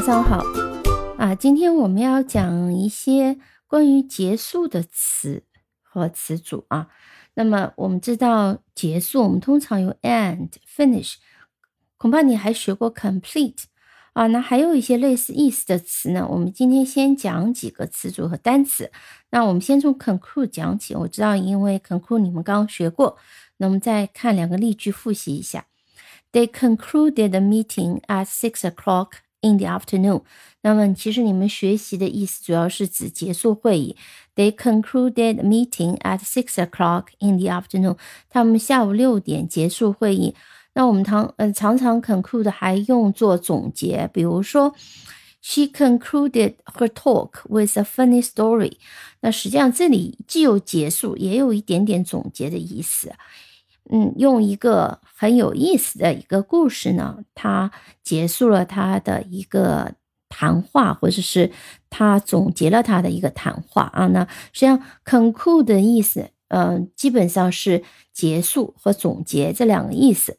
[0.00, 0.42] 早上好
[1.18, 1.34] 啊！
[1.34, 3.36] 今天我们要讲一些
[3.66, 5.42] 关于结束的词
[5.82, 6.88] 和词组啊。
[7.34, 11.16] 那么我们知道结束，我们通常用 end、finish，
[11.98, 13.64] 恐怕你还学过 complete
[14.14, 14.26] 啊。
[14.28, 16.26] 那还有一些类似意思的词呢。
[16.30, 18.90] 我们今天先讲几个词组和单词。
[19.28, 20.94] 那我们先从 conclude 讲起。
[20.94, 23.18] 我知道，因为 conclude 你们刚刚学过，
[23.58, 25.66] 那我们再看两个例句复习一下。
[26.32, 29.08] They concluded the meeting at six o'clock.
[29.42, 30.22] In the afternoon，
[30.60, 33.96] 那么其实你们学习的意思主要是指结束会议。
[34.36, 37.96] They concluded meeting at six o'clock in the afternoon。
[38.28, 40.34] 他们下午六点结束会议。
[40.74, 44.74] 那我们常呃常常 conclude 还用作总结，比如说
[45.40, 48.74] ，She concluded her talk with a funny story。
[49.20, 53.12] 那实际上这里既有结束，也有一点点总结的意思。
[53.92, 57.70] 嗯，用一个很有意思的一个故事呢，他
[58.02, 59.94] 结束了他的一个
[60.28, 61.50] 谈话，或者是
[61.88, 64.06] 他总结了他的一个谈话啊。
[64.06, 70.38] 那实际上 conclude 的意思，嗯，基本上是结束和总结这两个意思。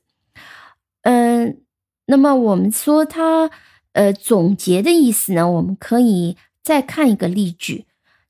[1.01, 1.61] 嗯，
[2.05, 3.49] 那么我们说他
[3.91, 7.85] 呃总结的意思呢，我们可以再看一个例句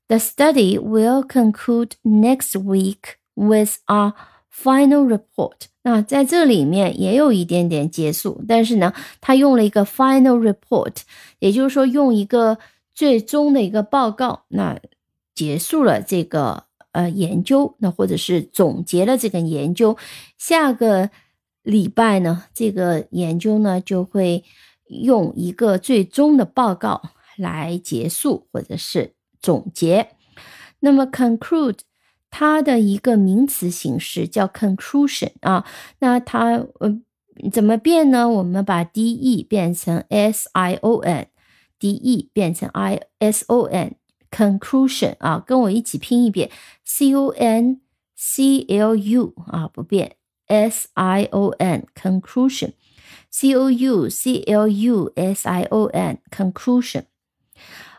[0.08, 4.14] ：The study will conclude next week with a
[4.54, 10.98] Final report，那在这里面也有一点点结束，但是呢，他用了一个 final report，
[11.38, 12.58] 也就是说用一个
[12.94, 14.78] 最终的一个报告，那
[15.34, 19.96] 结束了这个呃研究，那或者是总结了这个研究，
[20.36, 21.08] 下个
[21.62, 24.44] 礼拜呢，这个研究呢就会
[24.86, 27.00] 用一个最终的报告
[27.36, 30.10] 来结束或者是总结。
[30.80, 31.78] 那么 conclude。
[32.32, 35.66] 它的一个名词形式叫 conclusion 啊，
[36.00, 36.98] 那它呃
[37.52, 38.26] 怎么变呢？
[38.28, 46.50] 我们把 d e 变成 s i o n，d e 变成 i s o n，conclusion 啊，跟我一起拼一遍
[46.82, 47.82] c o n
[48.16, 50.16] c l u 啊不变
[50.46, 57.04] s i o n，conclusion，c o u c l u s i o n，conclusion。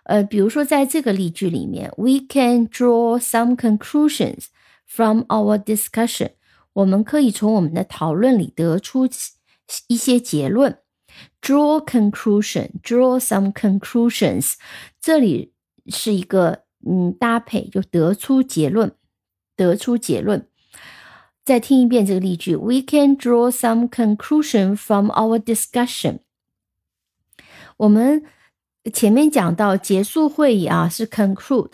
[0.03, 4.47] 呃，比如说在这个例句里面，we can draw some conclusions
[4.85, 6.31] from our discussion。
[6.73, 9.07] 我们可以从我们的讨论里得出
[9.87, 10.79] 一些结论。
[11.41, 14.55] draw conclusion，draw some conclusions。
[14.99, 15.53] 这里
[15.87, 18.93] 是一个嗯搭配，就得出结论，
[19.55, 20.49] 得出结论。
[21.45, 26.19] 再听一遍这个例句：We can draw some conclusion from our discussion。
[27.77, 28.25] 我们。
[28.91, 31.71] 前面讲到结束会议啊是 conclude，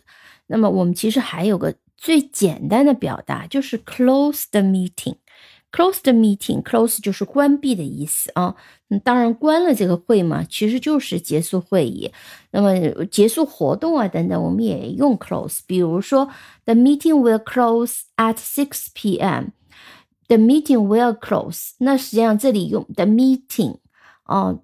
[0.47, 5.15] 那么我们其实还有个最简单的表达就是 close the meeting。
[5.71, 8.55] close the meeting，close 就是关闭的意思啊。
[9.03, 12.11] 当然关了这个会嘛，其实就是结束会议。
[12.49, 15.59] 那么结束活动啊等等，我们也用 close。
[15.67, 16.27] 比如说
[16.65, 19.49] ，the meeting will close at six p.m.
[20.27, 21.73] The meeting will close。
[21.77, 23.77] 那实际上这里用 the meeting
[24.23, 24.57] 啊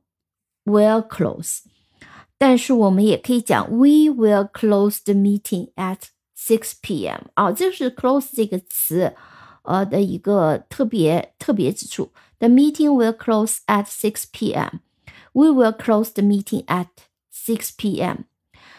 [0.66, 1.60] ，will close。
[2.39, 5.99] 但是我们也可以讲，We will close the meeting at
[6.37, 7.29] six p.m.
[7.35, 9.15] 啊，这是 close 这个词，
[9.63, 12.13] 呃的一个特别特别之处。
[12.39, 14.81] The meeting will close at six p.m.
[15.33, 16.89] We will close the meeting at
[17.31, 18.25] six p.m.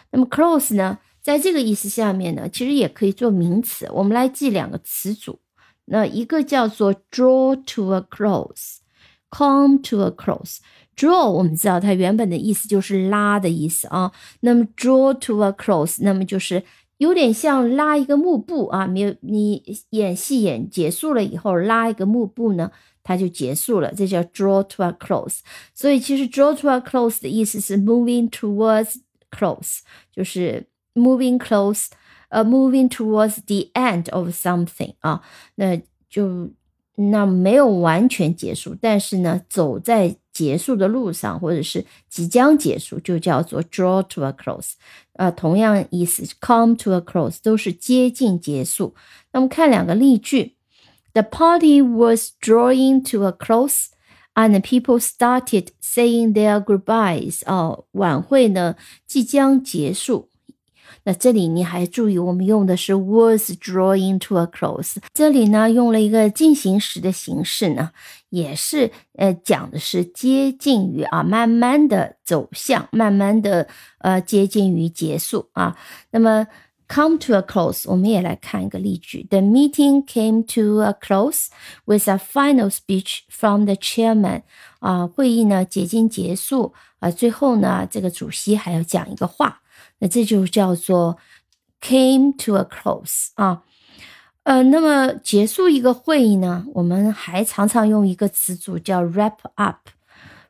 [0.10, 3.88] 那么 close 呢，在这个意思下面呢，其实也可以做名词。
[3.94, 5.40] 我们来记两个词组，
[5.86, 10.58] 那一个叫做 draw to a close，come to a close。
[10.97, 14.11] Draw，我们知道它原本的意思就是拉的意思啊。
[14.41, 16.63] 那么 draw to a close，那么就是
[16.97, 18.87] 有点像拉一个幕布啊。
[18.87, 22.71] 没有你演戏演结束了以后，拉一个幕布呢，
[23.03, 25.41] 它就结束了，这叫 draw to a close。
[25.75, 28.97] 所以其实 draw to a close 的意思是 moving towards
[29.31, 31.89] close，就是 moving close，
[32.31, 35.21] 呃，moving towards the end of something 啊。
[35.57, 35.79] 那
[36.09, 36.51] 就
[36.97, 44.73] 那没有完全结束，但是呢，走在结束的路上，或者是即将结束，就叫做 draw to a close。
[45.13, 48.95] 呃，同样意思，come to a close 都是接近结束。
[49.33, 50.57] 那么看两个例句
[51.13, 53.87] ：The party was drawing to a close,
[54.35, 57.41] and people started saying their goodbyes。
[57.47, 58.77] 哦，晚会呢
[59.07, 60.29] 即将结束。
[61.05, 64.97] 那这里你还注意，我们用的是 was drawing to a close。
[65.13, 67.91] 这里呢，用了一个进行时的形式呢，
[68.31, 73.67] 也是呃讲的是接近于啊，慢慢的走向，慢慢的
[73.99, 75.77] 呃接近于结束啊。
[76.11, 76.47] 那么
[76.89, 79.27] come to a close，我们也来看一个例句。
[79.31, 81.47] The meeting came to a close
[81.85, 84.43] with a final speech from the chairman。
[84.79, 89.61] 啊，会议呢接近结束啊，最后呢，这个主席还要讲一个话，
[89.99, 91.19] 那这就叫做
[91.81, 93.63] came to a close 啊。
[94.45, 99.89] 呃，那么结束一个会议呢，我们还常常用一个词组叫 wrap up。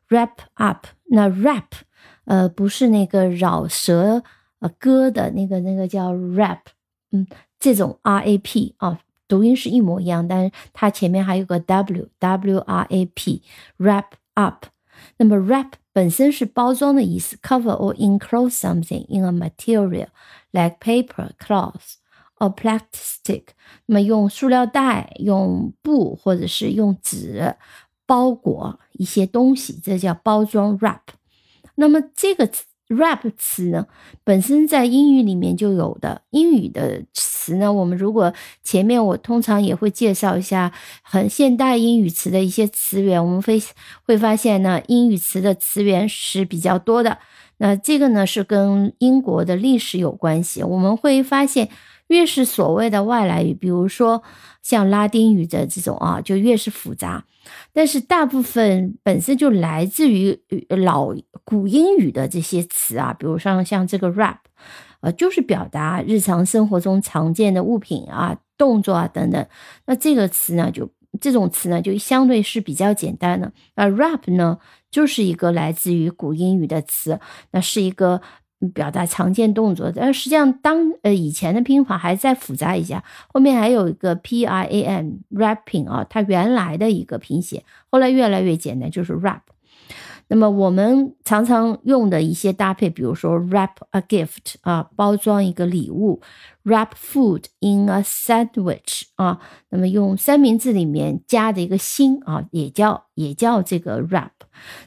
[0.09, 1.65] wrap up，那 wrap，
[2.23, 4.23] 呃，不是那个饶舌。
[4.59, 6.59] 呃，歌的那个那个叫 rap，
[7.11, 7.27] 嗯，
[7.59, 13.43] 这种 r a p 啊，读音是一模一样，但是它前面还有个 w w r a p
[13.77, 14.65] wrap up。
[15.16, 20.08] 那么 wrap 本身是包装的意思，cover or enclose something in a material
[20.50, 21.94] like paper, cloth
[22.36, 23.48] or plastic。
[23.86, 27.56] 那么用塑料袋、用布或者是用纸
[28.06, 31.00] 包裹一些东西，这叫包装 wrap。
[31.74, 32.64] 那么这个词。
[32.89, 33.85] rap 词呢，
[34.23, 36.21] 本身在英语里面就有的。
[36.29, 43.61] 英语的词呢，我们如果前面我通常也会介绍一下很现代英语词的一些词源，我们会
[44.03, 47.17] 会发现呢，英语词的词源是比较多的。
[47.59, 50.61] 那这个呢是跟英国的历史有关系。
[50.61, 51.69] 我们会发现，
[52.07, 54.23] 越是所谓的外来语，比如说
[54.61, 57.25] 像拉丁语的这种啊，就越是复杂。
[57.71, 60.37] 但是大部分本身就来自于
[60.69, 61.13] 老
[61.43, 64.37] 古英语的这些词啊，比如像像这个 rap，
[64.99, 69.45] 呃，就是表达日常生活中常见的物品啊、动作啊等等。
[69.85, 70.89] 那这个词呢，就
[71.21, 73.51] 这种词呢，就相对是比较简单的。
[73.75, 74.57] 那 rap 呢，
[74.91, 77.19] 就是一个来自于古英语的词，
[77.51, 78.21] 那是一个。
[78.73, 89.41] 表达常见动作，但实际上当呃以前的拼法还再复杂一下，后面还有一个 p r a n rapping 啊，它原来的一个拼写，后来越来越简单，就是 rap。
[90.29, 96.21] 那么我们常常用的一些搭配，比如说 wrap a gift 啊，包装一个礼物
[96.65, 99.39] ；wrap food in a sandwich 啊，
[99.69, 104.31] 那么用三明治里面加的一个心啊，也叫也叫这个 wrap。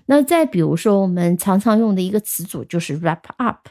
[0.06, 3.68] 那再比如说，我们常常用的一个词组就是 wrap up。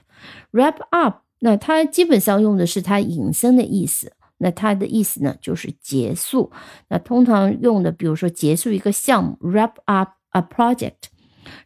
[0.52, 4.12] wrap up，那它基本上用的是它引申的意思。
[4.40, 6.52] 那它的意思呢，就是结束。
[6.88, 11.10] 那通常用的，比如说结束一个项目，wrap up a project。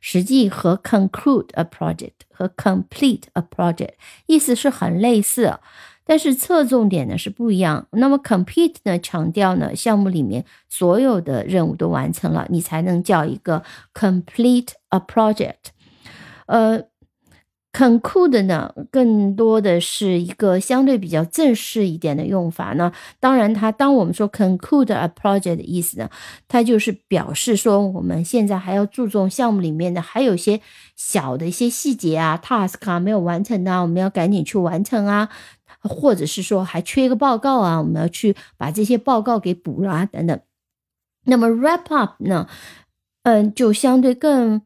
[0.01, 3.93] 实际和 conclude a project 和 complete a project
[4.25, 5.59] 意思是很类似，
[6.05, 7.87] 但是侧重点呢是不一样。
[7.91, 13.63] 那么 complete 呢强调呢项目里面所有的任务都完成了，你才能叫一个
[13.93, 15.71] complete a project。
[16.47, 16.83] 呃。
[17.73, 22.91] Conclude 呢，更多的是一个相对比较正式一点的用法呢。
[23.19, 26.07] 当然，它当我们说 conclude a project 的意思呢，
[26.47, 30.61] 它就是表示说我们现在还要注重项目里面的还有一些
[30.95, 35.29] 小的一些细节啊，task 啊没有完成啊，我们要赶紧去完成啊，
[35.81, 40.39] 或者是说还缺一个报告啊，我们要去把这些报告给补了啊等等。
[41.25, 42.47] 那么 wrap up 呢，
[43.23, 44.61] 嗯，就相对更。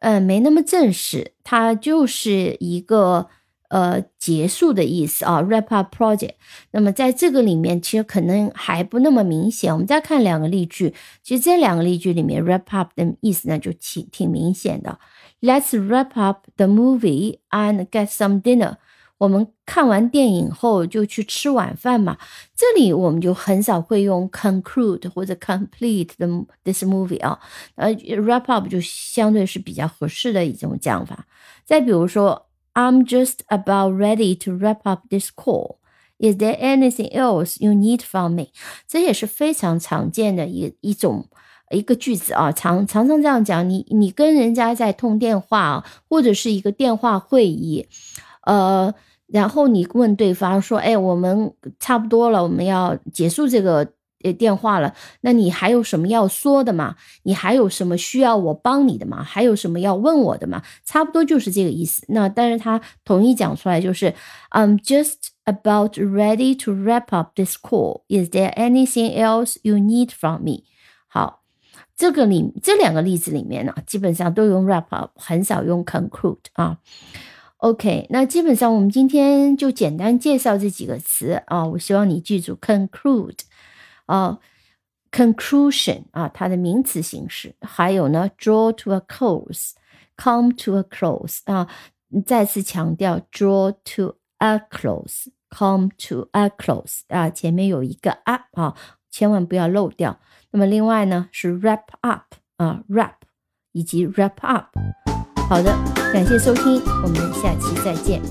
[0.00, 3.28] 嗯，没那么正式，它就是一个
[3.68, 6.32] 呃结束的意思啊，wrap up project。
[6.72, 9.72] 那么在这个里面，其实可能还不那么明显。
[9.72, 14.98] 我们再看两个例句，其实这两个例句里面，wrap up 的意思呢就挺挺明显的。
[15.40, 18.76] Let's wrap up the movie and get some dinner。
[19.20, 22.16] 我们看完电影后就去吃晚饭嘛，
[22.56, 27.38] 这里我们就很少会用 conclude 或者 complete the this movie 啊，
[27.74, 31.26] 呃 wrap up 就相对是比较合适的一种讲法。
[31.66, 35.76] 再比如说，I'm just about ready to wrap up this call.
[36.18, 38.46] Is there anything else you need from me？
[38.88, 41.28] 这也是非常常见的一一种
[41.70, 43.68] 一个句子啊，常常常这样讲。
[43.68, 47.86] 你你跟人家在通电话，或者是一个电话会议，
[48.46, 48.94] 呃。
[49.32, 53.92] 然后你问对方说：“哎，我们差不多了，我们要结束这个
[54.24, 54.92] 呃电话了。
[55.20, 56.96] 那你还有什么要说的吗？
[57.22, 59.22] 你还有什么需要我帮你的吗？
[59.22, 60.62] 还有什么要问我的吗？
[60.84, 62.04] 差不多就是这个意思。
[62.08, 64.12] 那但是他统一讲出来就是
[64.50, 68.02] ：I'm just about ready to wrap up this call.
[68.08, 70.64] Is there anything else you need from me？
[71.06, 71.42] 好，
[71.96, 76.78] 这个里这两个例子里面呢，基本上都用 wrap up，很少用 conclude 啊。
[77.60, 83.40] OK，那基本上我们今天就简单介绍这几个词啊，我希望你记住 conclude
[84.06, 84.38] 啊
[85.12, 91.68] ，conclusion 啊，它的名词形式，还有呢 draw to a close，come to a close 啊，
[92.24, 98.74] 再次强调 draw to a close，come to a close 啊，前面有一个 up 啊，
[99.10, 100.18] 千万不要漏掉。
[100.52, 103.16] 那么另外呢是 wrap up 啊，wrap
[103.72, 104.68] 以及 wrap up。
[105.50, 105.76] 好的，
[106.12, 108.22] 感谢收听，我们下期再见。